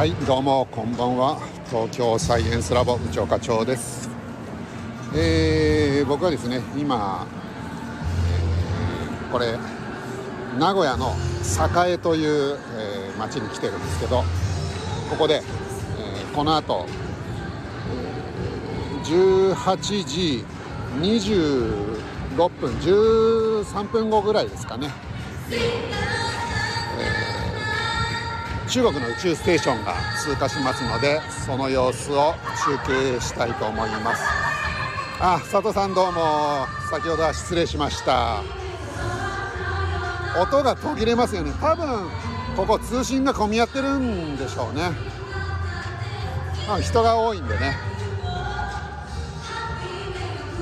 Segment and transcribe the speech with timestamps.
[0.00, 1.38] はいどうもこんばんは。
[1.68, 4.08] 東京サイエンスラボ部長課長です、
[5.14, 7.26] えー、僕はですね今、
[9.20, 9.58] えーこれ
[10.58, 11.14] 名古屋の
[11.86, 14.22] 栄という、えー町に来てるんですけど
[15.10, 16.86] ここで、えーこの後、
[19.04, 20.46] 18時
[20.98, 24.88] 26分13分後ぐらいですかね。
[28.70, 32.34] 中国の宇宙ステーションが通過しますのでその様子を
[32.86, 34.22] 中継したいと思います。
[35.18, 38.44] あ佐藤さんどうも先ほどは失礼しました。
[40.40, 41.50] 音が途切れますよね。
[41.60, 42.08] 多分
[42.56, 44.92] ここ通信が混み合ってるんでしょうね。
[46.80, 47.76] 人が多いんでね。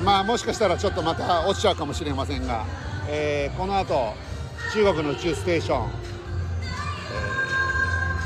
[0.02, 2.64] まあもしかしたらちょっとまた落ちちゃうかもしれませんが、
[3.06, 4.14] えーこの後
[4.72, 6.07] 中国の宇宙ステーション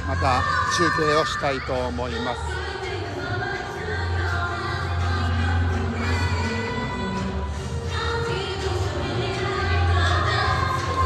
[0.07, 0.43] また
[0.77, 2.41] 中継をしたいと思います。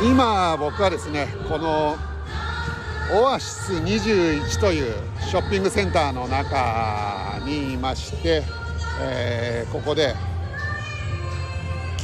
[0.05, 1.97] 今僕はですねこの
[3.12, 8.42] オアシス21というショッピングセンターの中にいまして、
[9.00, 10.14] えーここで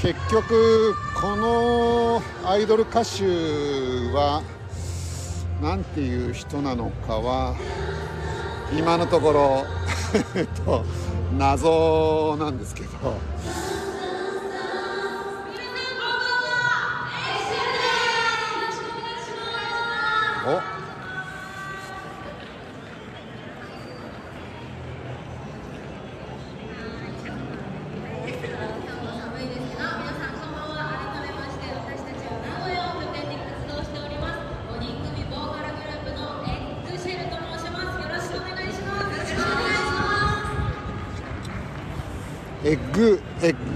[0.02, 3.24] 結局このアイドル歌手
[4.12, 4.42] は
[5.62, 7.55] なんていう人なのかは
[8.77, 9.64] 今のところ
[10.66, 10.84] と
[11.38, 12.88] 謎なんですけど。
[20.44, 20.72] お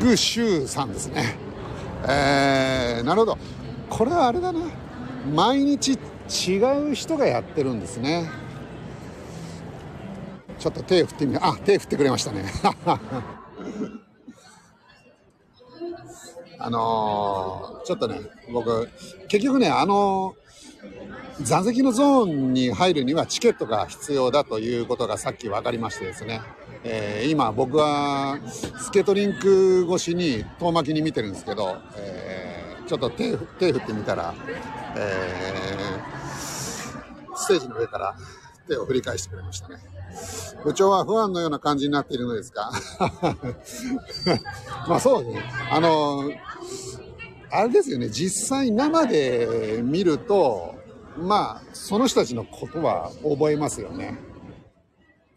[0.01, 1.37] グシューさんですね。
[2.09, 3.39] えー、なるほど。
[3.89, 4.61] これはあれだな。
[5.34, 5.99] 毎日
[6.29, 6.57] 違
[6.91, 8.29] う人がやってるんですね。
[10.59, 11.47] ちょっと手振ってみよう。
[11.47, 12.45] あ手振ってくれましたね。
[16.59, 18.21] あのーちょっとね
[18.53, 18.89] 僕
[19.29, 20.35] 結局ねあの
[21.41, 26.41] 座席のゾーンに入るにはチケットが必要だということがさっき分かりましてですね、
[26.89, 34.33] えー今僕はスケートリンク越しに遠巻きに見てるんですけど、えーちょっと手手振ってみたら、
[34.97, 38.15] えーステージの上から
[38.69, 39.77] 手を振り返してくれましたね。
[40.65, 42.71] 部長は不安のような感じになっているのですか
[44.89, 45.43] まあそうね。
[45.71, 46.31] あの
[47.51, 48.09] あれですよね。
[48.09, 50.77] 実際生で見ると
[51.19, 54.17] まあその人たちのことは覚えますよね。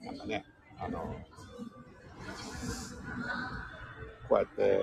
[0.04, 0.46] なんかね。
[0.80, 1.16] あの
[4.30, 4.80] こうやって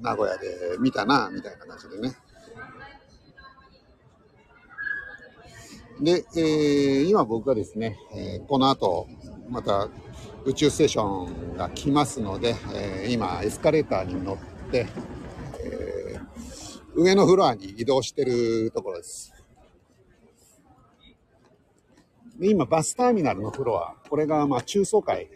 [0.00, 2.14] 名古屋で見たなみたいな感じでね。
[6.00, 9.08] で、えー今僕がですね、えーこの後
[9.48, 9.88] また
[10.44, 14.86] 宇宙ステーションが来ますので、えー今エスカレーターに乗って、
[15.64, 16.28] えー
[16.94, 19.32] 上のフロアに移動してるところです。
[22.38, 25.28] で今バスターミナルのフロアこれがまあ中層階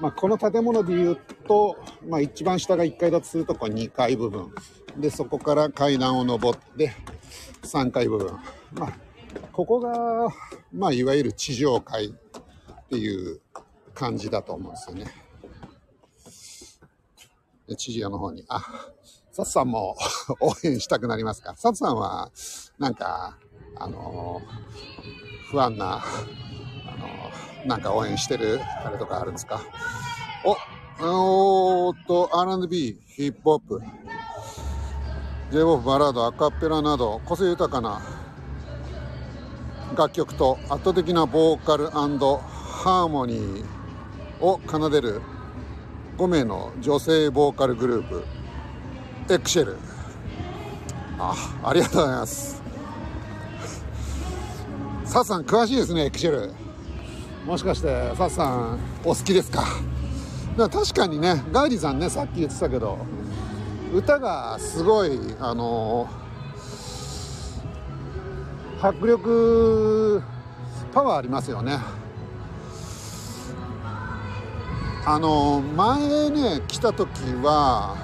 [0.00, 1.16] まあ、この建物でいう
[1.46, 1.76] と、
[2.08, 4.52] まあ、一番下が1階だとするとこれ2階部分。
[4.98, 6.92] でそこから階段を上って
[7.62, 8.36] 3階部分、
[8.72, 8.98] まあ、
[9.52, 10.28] ここが、
[10.72, 12.10] まあ、いわゆる地上階っ
[12.88, 13.40] ていう
[13.94, 15.06] 感じだと思うんですよね。
[17.68, 18.64] で知事屋の方に、あ、
[19.30, 19.96] サツさんも
[20.40, 21.54] 応援したくなりますか？
[21.56, 22.32] サツさんは、
[22.78, 23.38] なんか、
[23.76, 24.42] あの
[25.50, 27.06] 不安な、あの
[27.66, 29.60] なんか応援してるあれとかあるんですか？
[30.44, 30.56] お、
[31.88, 33.82] おーっと、R&B、ヒップホップ、
[35.52, 38.00] J-POP、バラード、アカペラなど、個性豊かな
[39.96, 43.64] 楽曲と圧倒的なボーカルハーモニー
[44.40, 45.20] を奏でる
[46.16, 48.24] 5名の女性ボーカルグループ、
[49.34, 49.76] エクシェル。
[51.18, 51.34] あ、
[51.64, 52.62] ありがとうございます。
[55.04, 56.54] サツさん詳しいですね、エクシェル。
[57.50, 59.62] もしかしてサツさんお好きですか
[60.56, 60.68] か？
[60.68, 62.96] 確かにねガイリーさんねさっき言ってたけど
[63.92, 66.08] 歌がすごいあの
[68.80, 70.22] 迫力
[70.94, 71.80] パワーありますよね。
[75.04, 77.08] あの前ね来た時
[77.42, 77.96] は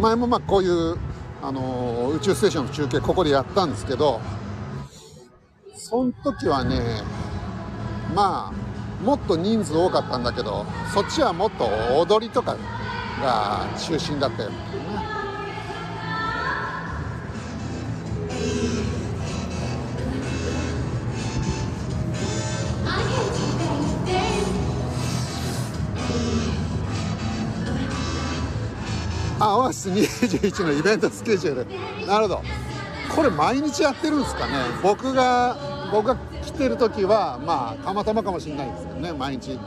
[0.00, 0.96] 前もまあこういう
[1.42, 4.20] あの宇宙ステーションの中継ここでやったんですけど
[5.74, 7.02] その時はね
[8.14, 10.64] まあもっと人数多かったんだけど
[10.94, 11.68] そっちはもっと
[11.98, 12.56] 踊りとか
[13.20, 14.56] が中心だったよね。
[29.40, 31.64] あオアシス21のイベントスケジュー
[32.00, 32.06] ル。
[32.06, 32.42] なるほど。
[33.14, 34.52] これ毎日やってるんですかね。
[34.82, 35.56] 僕が
[35.92, 39.58] 僕が来てる時はまあたまたまかもしれないですけどね毎日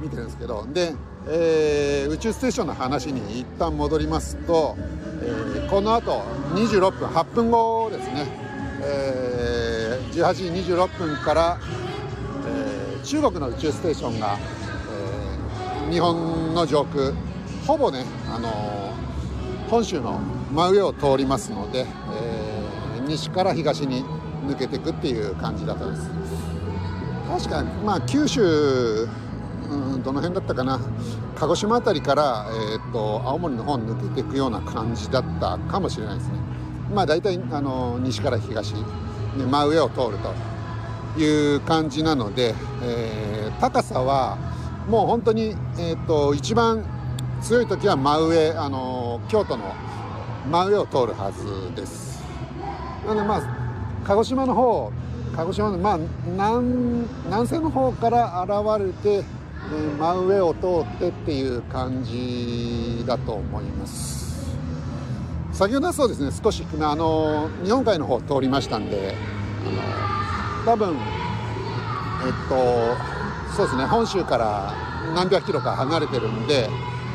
[0.00, 0.66] 見てるんですけど。
[0.72, 0.94] で、
[1.28, 4.76] えー宇宙ステーションの話に一旦戻りますと、
[5.22, 6.22] えーこのあと
[6.54, 8.26] 26分8分後ですね、
[8.82, 11.58] えー18時26分から、
[12.46, 14.38] えー中国の宇宙ステーションが、
[15.86, 17.12] えー日本の上空
[17.66, 18.48] ほぼね、あの
[19.70, 20.20] 本州の
[20.52, 24.04] 真上を通りますので、えー西から東に
[24.46, 26.10] 抜けていくっていう感じだったです。
[27.28, 29.08] 確かまあ九州
[29.70, 30.78] うんどの辺だったかな。
[31.36, 36.34] 鹿児島辺りから、えー、と青森の方に抜けていくような感じだったかもしれないですね。
[36.94, 38.80] まあ大体あの西から東、ね、
[39.50, 40.18] 真上を通る
[41.14, 44.36] という感じなので、えー高さは
[44.88, 46.84] もう本当に、えー、と一番
[47.40, 49.74] 強い時は真上あの京都の
[50.50, 52.22] 真上を通るはずです。
[53.06, 53.63] なのでまあ
[54.04, 54.92] 鹿児島の方
[55.34, 64.54] 鹿児島のまあ南南西の方から現れて、えー真上を通ってっていう感じだと思います。
[65.52, 69.14] 先ほどはそうですね少しあの日本海の方通りましたんで
[70.66, 70.98] あの多分えっ
[72.48, 74.74] とそうですね本州から
[75.14, 76.68] 何百キロか離れてるんで、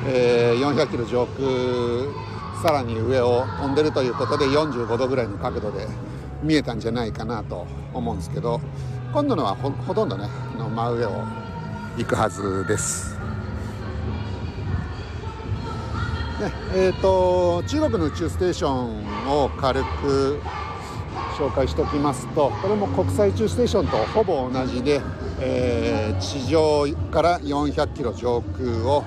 [0.07, 5.87] えー400キロ上空さらに上を飛んでるということで45度ぐらいの角度で
[6.43, 8.61] 見えたんじゃないかなと思うんですけど
[9.13, 10.25] 今度のはほほとんどね
[10.55, 11.23] あの真上を
[11.97, 13.17] 行くはずです。
[16.39, 20.39] ねえー、と中国の宇宙ステーションを軽く
[21.37, 25.01] 紹介しておきますとこれも国際宇宙ステーションとほぼ同じで、
[25.41, 29.03] えー地上から400キロ上空を、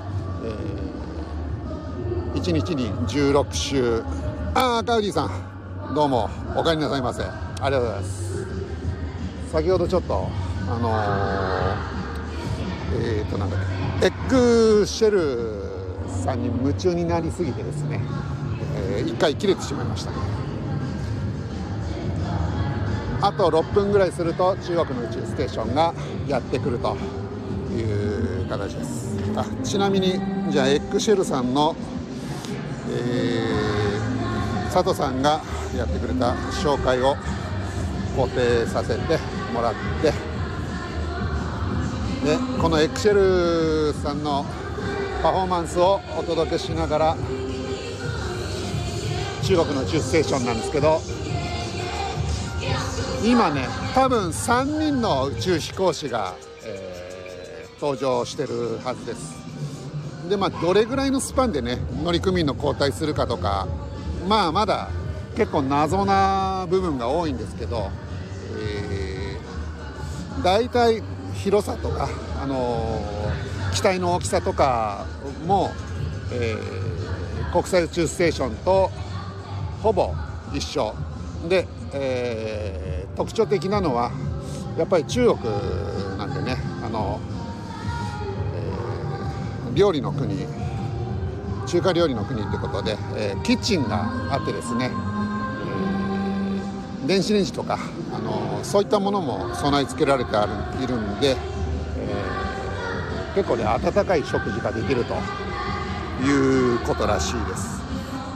[2.35, 4.03] え1日に16周
[4.55, 5.52] ああカウディさん
[5.95, 7.23] どうもお帰りなさいませ。
[7.23, 7.35] あ
[7.65, 8.47] りがとうございます。
[9.53, 10.27] 先ほどちょっと
[10.67, 13.61] あのーえー、となんだっ
[14.01, 15.63] けエッグシェル
[16.09, 18.01] さんに夢中になりすぎてですね、
[18.75, 20.17] え1回切れてしまいましたね。
[23.21, 25.93] あと6分ぐらいすると中国の宇宙ステーションが
[26.27, 26.97] やってくると
[27.71, 29.15] いう形です。
[29.37, 30.19] あちなみに
[30.51, 31.77] じゃあエッグシェルさんの、
[32.89, 33.72] えー
[34.73, 35.41] 佐藤さんが
[35.77, 36.33] やってくれた
[36.63, 37.17] 紹介を
[38.17, 39.19] 固定させて
[39.53, 40.13] もらって
[42.27, 43.15] でこのエクシェ
[43.89, 44.47] ルさんの
[45.23, 47.17] パフォーマンスをお届けしながら
[49.43, 51.01] 中国の宇宙ステーションなんですけど
[53.25, 56.93] 今ね多分3人の宇宙飛行士が、えー
[57.83, 59.35] 登場してるはずです。
[60.29, 63.67] でまあどれぐらいのスパンでね乗組員の交代するかとか
[64.29, 64.91] まあまだ
[65.37, 67.91] 結構謎な部分が多いんですけど、
[68.57, 71.03] えー、大体
[71.35, 72.09] 広さとか、
[72.41, 75.07] あのー機体の大きさとか
[75.47, 75.71] も、
[76.31, 78.91] えー国際宇宙ステーションと
[79.83, 80.15] ほぼ
[80.55, 80.95] 一緒。
[81.49, 84.11] で、えー特徴的なのは
[84.79, 85.39] やっぱり中国
[86.17, 90.47] なんでねあの、ー料理の国
[91.73, 97.79] 中華料理の国ってことで、えーキッチンがあってですね、えー電子レンジとか、
[98.13, 100.53] あのそういったものも備え付けられてある
[100.85, 105.15] いるんで、えー結構ね温かい食事ができると
[106.23, 107.81] いうことらしいです。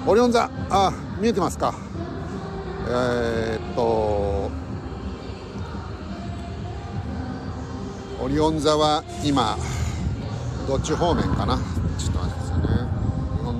[0.06, 0.90] オリオン座あ
[1.20, 1.74] 見えてますか？
[2.88, 4.50] えーっと
[8.24, 9.58] オリオン座は今
[10.66, 11.58] どっち方面かな？
[11.98, 12.85] ちょっと待ってくださいね。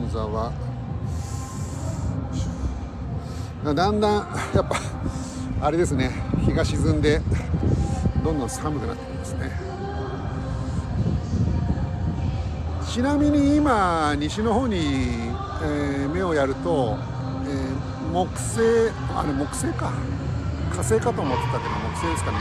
[0.06, 0.52] オリオン座は。
[3.64, 4.12] だんだん
[4.54, 4.76] やっぱ
[5.60, 6.10] あれですね。
[6.44, 7.20] 日が沈んで
[8.22, 9.50] どんどん寒くなってきますね。
[12.88, 14.76] ちなみに今西の方に、
[15.62, 16.96] えー目をやると、
[17.46, 17.76] えー
[18.12, 18.60] 木星
[19.14, 19.92] あれ木星か。
[20.70, 22.38] 火星かと思ってたけど木星ですかね。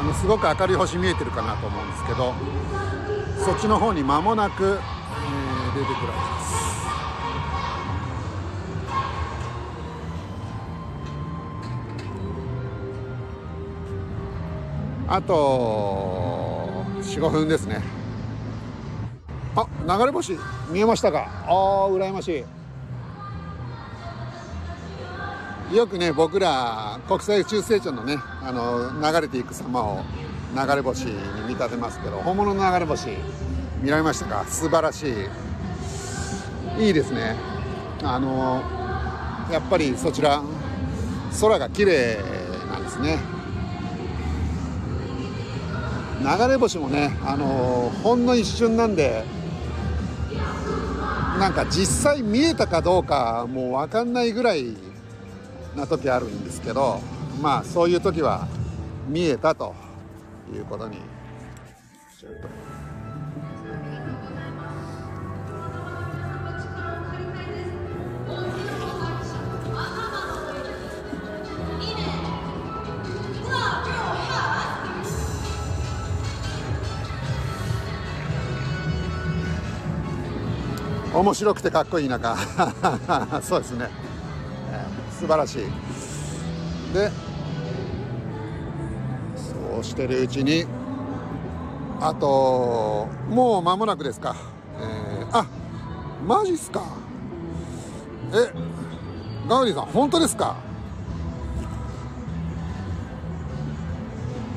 [0.00, 2.34] あのすごく明るい星見えてるかなと思うんですけど
[3.44, 6.73] そっちの方に間もなく、えー出てくるはずです。
[15.14, 17.80] あと45分ですね。
[19.54, 19.64] あ
[19.98, 20.36] 流れ星
[20.72, 21.28] 見えましたか？
[21.46, 22.44] ああ羨まし
[25.70, 25.76] い。
[25.76, 30.00] よくね僕ら国際宇宙ステーションのねあの流れていく様を
[30.52, 33.10] 流れ星に見立てますけど本物の流れ星
[33.82, 34.44] 見られましたか？
[34.48, 35.06] 素晴らし
[36.80, 36.86] い。
[36.86, 37.36] いいですね。
[38.02, 38.60] あの
[39.52, 40.42] やっぱりそちら
[41.40, 42.18] 空が綺麗
[42.68, 43.32] なんですね。
[46.24, 49.24] 流れ星もねあのほんの一瞬なんで
[51.38, 54.74] なんか実際見えたかどうかもう分かんないぐらい
[55.76, 57.00] な時あるんですけど
[57.42, 58.48] まあそういう時は
[59.06, 59.74] 見えたと
[60.54, 60.96] いうことに
[62.18, 62.73] しようと。
[81.14, 82.36] 面白くてかっこいい中。
[83.42, 83.88] そうですね、
[84.72, 86.92] えー素晴らしい。
[86.92, 87.10] で
[89.36, 90.66] そうしてるうちに
[92.00, 94.34] あともう間もなくですか、
[94.78, 95.46] えーあ
[96.26, 96.82] マジっすか。
[98.32, 98.52] え
[99.48, 100.56] ガウディさん本当ですか。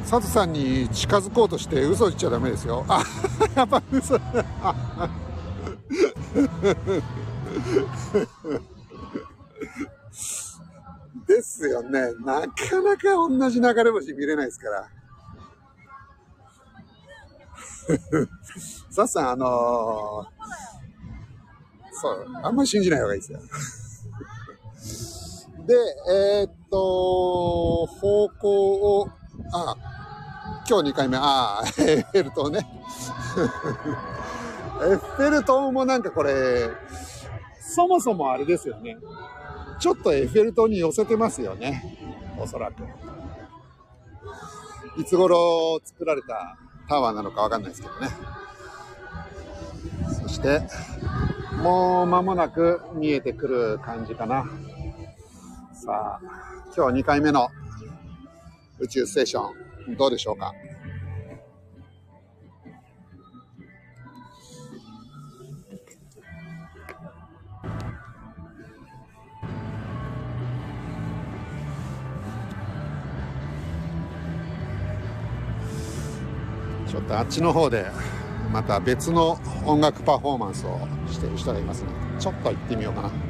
[0.09, 2.85] 佐藤さんに近づこうとして嘘言っちゃダメですよ。
[2.87, 3.03] あ
[3.55, 4.17] やっぱ嘘。
[11.27, 12.13] ですよね。
[12.25, 14.89] なかなか同じ流れ星見れないですから。
[18.89, 20.27] さっさん、あのー
[22.00, 23.39] そう、あんまり信じない方がいいですよ。
[25.65, 25.74] で、
[26.12, 29.10] えーっと、方向を、
[29.51, 29.75] あ、
[30.70, 32.65] 今日2回目、ああ、エッフェル塔ね。
[34.79, 36.69] エッフェル塔もなんかこれ、
[37.60, 38.98] そもそもあれですよね。
[39.79, 41.98] ちょっとエッフェル塔に寄せてますよね。
[42.39, 42.84] おそらく。
[45.00, 46.57] いつ頃作られた
[46.88, 48.10] タワーなのかわかんないですけどね。
[50.22, 50.62] そして、
[51.62, 54.46] もう間もなく見えてくる感じかな。
[55.74, 56.22] さあ、
[56.75, 57.50] 今日2回目の
[58.79, 59.50] 宇宙ステーショ
[59.91, 60.53] ン、どうでしょうか？
[76.98, 77.86] ょっとあっちの方で
[78.51, 80.80] また別の音楽パフォーマンスを
[81.12, 81.89] してる人がいますね。
[82.20, 83.26] ちょっと行ってみようかな。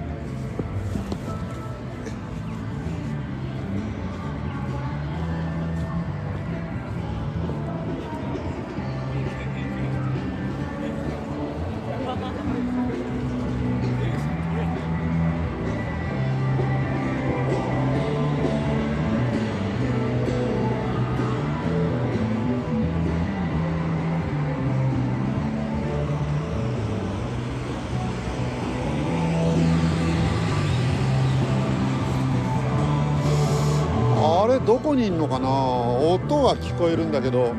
[34.67, 35.47] どこにいんのかな？
[35.49, 37.53] 音は聞こえるんだけど。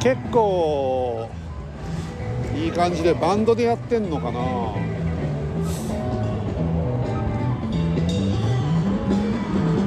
[0.00, 1.30] 結構
[2.56, 4.40] いい感じでバンドでやってんのかな？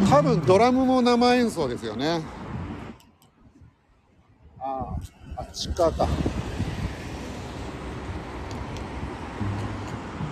[0.10, 2.22] 多分ドラムも生演奏ですよね。
[4.60, 4.96] あ
[5.36, 6.08] ああっち側か。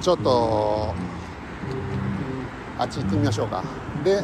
[0.01, 0.93] ちょっと
[2.79, 3.63] あっち行ってみましょうか。
[4.03, 4.23] で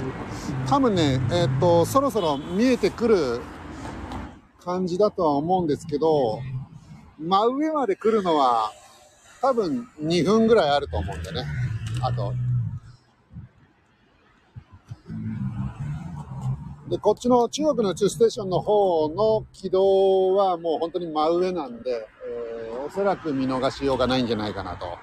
[0.68, 3.42] 多分ねえっ、とそろそろ見えてくる
[4.60, 6.42] 感じだとは思うんですけど
[7.20, 8.72] 真上まで来るのは
[9.42, 11.46] 多分2分ぐらいあると思うんでね。
[12.02, 12.34] あと。
[16.90, 22.58] でこっちの中国の宇宙ステーションの方の軌道はもう本当に真上なんで、えー
[22.88, 24.98] おそらく見逃しようがないんじゃないかなと。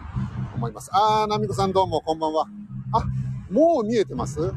[0.64, 0.88] 思います。
[0.94, 2.46] あー、ナミコさんどうもこんばんは。
[2.92, 3.04] あ、
[3.50, 4.50] もう見えてます？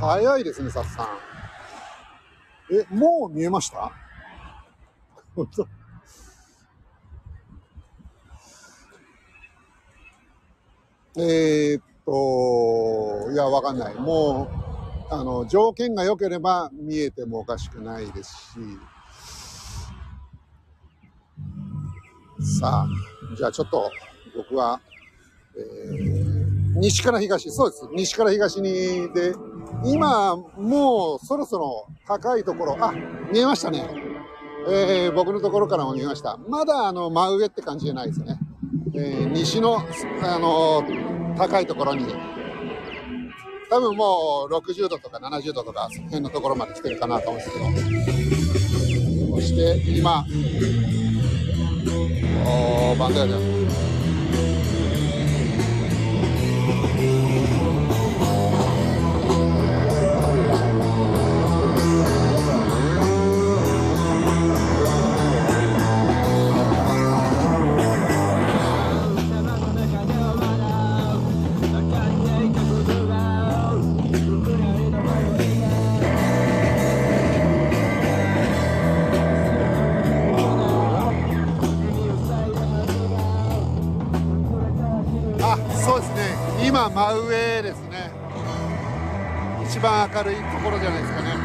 [0.00, 1.06] 早いですね、さっさん。
[2.74, 3.92] え、もう見えました？
[5.36, 5.68] 本 当
[11.20, 13.94] えーっと、いや、わかんない。
[13.96, 14.48] も
[15.10, 18.58] う、あの、条件が良ければ見えてもおかしくないですし、
[22.60, 22.88] さあ、
[23.36, 23.90] じゃあちょっと
[24.34, 24.80] 僕は、
[25.58, 26.38] えー
[26.80, 27.88] 西から東、そうです。
[27.92, 29.34] 西から東に、で、
[29.84, 32.92] 今、もうそろそろ高いところ、あ、
[33.32, 33.88] 見えましたね。
[34.68, 36.38] えー、僕のところからも見えました。
[36.48, 38.38] まだあの、真上って感じじゃないですね。
[38.94, 39.78] えー、西の、
[40.22, 40.84] あの
[41.36, 42.06] 高いところに、
[43.70, 49.36] 多分もう60度とか70度とか、その辺のところまで来てるかなと思うんですけど。
[49.36, 50.24] そして今、
[52.46, 53.97] おー、バンドやで。
[57.00, 57.87] Amen.
[86.78, 88.12] 今真上ですね。
[89.66, 91.37] 一番明るいところじゃないですかね。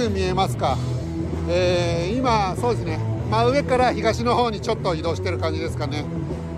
[0.00, 0.78] く見えますか、
[1.48, 2.98] えー、今、そうですね、
[3.30, 6.04] 真上から東の方にちょっと移動してる感じですかね、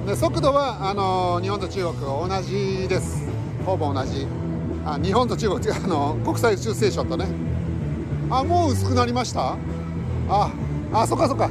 [0.06, 3.26] で速度はあの日本と中国同じです、
[3.66, 4.28] ほぼ同じ、
[4.84, 7.26] あ日本と中国あの国際宇宙ステーションとね、
[8.30, 9.56] あもう薄くなりました？
[10.28, 10.50] あ
[10.92, 11.50] あ、そっかそっか、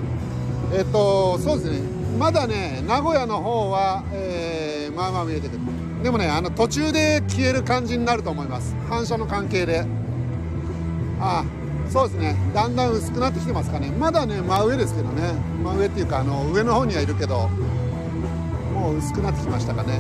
[0.74, 1.82] えっと、そうですね、
[2.18, 5.60] まだね、名古屋の方は、えー、まあまあ見えてくる。
[6.04, 8.76] でもね、あの途中で消える感じになると思います。
[8.90, 9.86] 反射の関係で。
[11.24, 11.44] あ
[11.92, 12.38] そうですね。
[12.54, 13.92] だんだん薄くなってきてますかね。
[13.92, 15.34] まだね真上ですけどね。
[15.62, 17.50] 真上っていうかあの上の方にはいるけど
[18.74, 20.00] もう薄くなってきましたかね。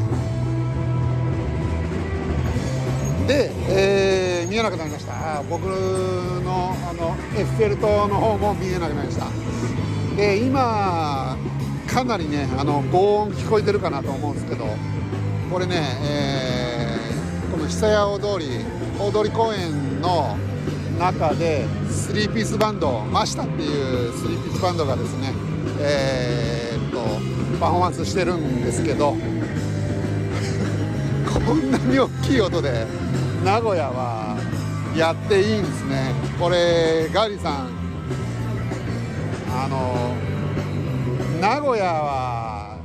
[3.27, 5.43] で、えー、見えなくなりました。
[5.49, 9.27] 僕のあのエッフェル塔の方も見えなくなりました。
[10.15, 11.35] で今
[11.87, 14.65] かなりねあの轟音聞こえてるかなと思うんですけど
[15.51, 18.65] これね、えー、この久屋大通り
[18.97, 20.37] 大通公園の
[20.97, 25.33] 中でスリーピースバンドマシタっていうスリーピースバンドがですね
[25.79, 26.99] えー、っと
[27.59, 29.15] パフォーマンスしてるんですけど
[31.45, 32.87] こんなに大きい音で
[33.43, 34.37] 名古屋は
[34.95, 36.13] やっていいんですね。
[36.39, 37.69] これガーリさん
[39.53, 40.15] あの
[41.39, 42.77] 名古屋は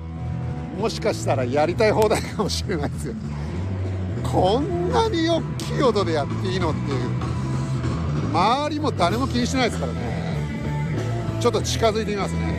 [0.78, 3.14] もしかしたらやりたい放題かもしれないですよ。
[4.22, 7.25] こんなに大きい音でやっていいのっていう。
[8.36, 9.98] 周りも誰も気にしてないですからね。
[11.40, 12.55] ちょっと近づいてみますね。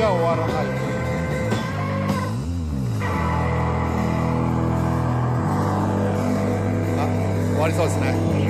[0.00, 0.66] と思いきや終わらない。
[6.98, 7.06] あ
[7.52, 8.40] 終わりそうですね。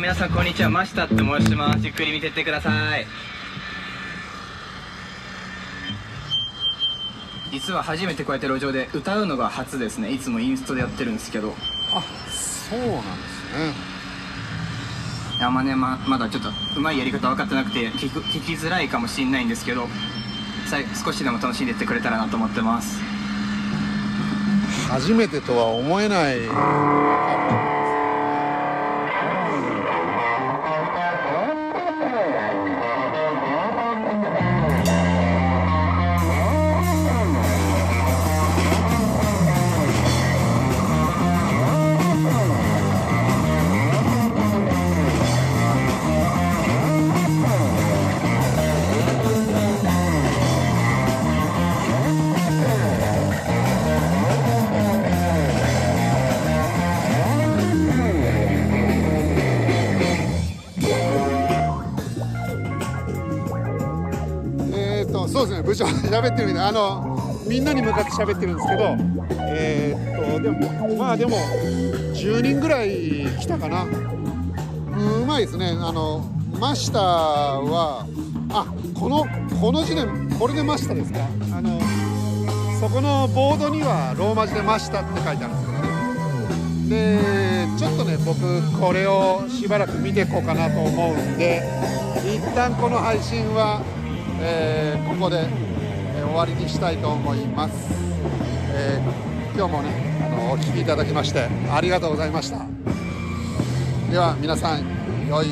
[0.00, 0.70] 皆さんこんにちは。
[0.70, 1.84] マシタって申します。
[1.84, 3.06] ゆっくり見てってください。
[7.52, 10.10] 実は初めてこうやって路上で歌うのが初ですね。
[10.10, 11.52] いつもインストでやってるんですけど。
[11.92, 13.58] あそうなんです
[15.38, 15.40] ね。
[15.44, 19.86] あんまねままだちょっとうまいやり方分かってなくて聞聞きづらいかもしれないんですけど
[21.04, 23.00] 少しでも楽しんでってくれたらなと思ってます。
[24.88, 26.40] 初めてとは思えない
[66.12, 68.96] 喋ってるみたいあのみんなに向かって喋ってるんですけど
[69.48, 71.36] えー、っとでもまあでも
[72.12, 73.84] 10人ぐらい来たかな。
[73.84, 75.70] うまいですね。
[75.70, 76.20] あの
[76.60, 78.06] マスターは
[78.50, 79.26] あこの
[79.58, 80.02] この字で
[80.38, 81.18] これでマスタですか。
[81.56, 81.80] あの
[82.78, 85.82] そこのボードにはローマ字でマスタって書いてあるんですけど。
[85.82, 85.82] ね
[86.92, 91.62] でちょっとね僕これをしばらく見ていこうかなと思うんで
[92.22, 93.80] 一旦この配信は、
[94.40, 95.46] えーここで、
[96.32, 97.74] 終わりにしたいと思います、
[98.74, 99.90] えー今日もね
[100.24, 102.56] あのお聞きいただきましてありがとうございました。
[104.10, 105.48] では皆さん良い、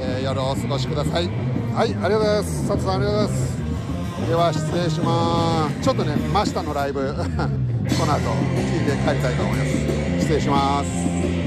[0.00, 1.28] えー夜をお過ごしください。
[1.72, 2.66] はいありがとうございます。
[2.66, 4.28] 佐藤さんありがとうございます。
[4.28, 5.80] では失礼します。
[5.84, 10.20] ちょっとね真下のライブ この後聞いて帰りたいと思います。
[10.22, 11.37] 失礼します。